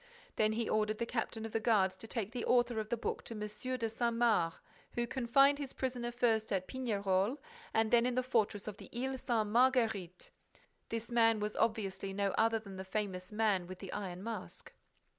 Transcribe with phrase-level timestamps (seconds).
[0.35, 3.23] Then he ordered the captain of the guards to take the author of the book
[3.25, 3.77] to M.
[3.77, 4.53] de Saint Mars,
[4.93, 7.37] who confined his prisoner first at Pignerol
[7.71, 10.31] and then in the fortress of the Ile Sainte Marguerite.
[10.89, 14.73] This man was obviously no other than the famous Man with the Iron Mask.